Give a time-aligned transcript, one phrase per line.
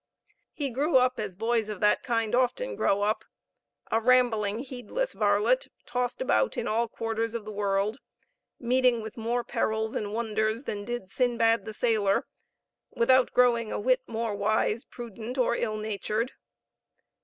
[0.51, 3.23] He grew up as boys of that kind often grow up,
[3.91, 7.99] a rambling, heedless varlet, tossed about in all quarters of the world,
[8.59, 12.25] meeting with more perils and wonders than did Sinbad the Sailor,
[12.89, 16.31] without growing a whit more wise, prudent, or ill natured.